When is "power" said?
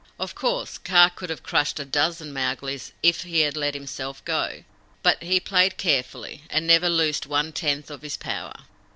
8.17-8.53